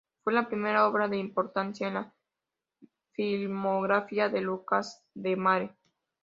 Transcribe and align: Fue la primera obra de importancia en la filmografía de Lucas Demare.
Fue 0.23 0.33
la 0.33 0.47
primera 0.47 0.87
obra 0.87 1.07
de 1.07 1.17
importancia 1.19 1.87
en 1.87 1.93
la 1.93 2.13
filmografía 3.15 4.29
de 4.29 4.41
Lucas 4.41 5.03
Demare. 5.13 5.75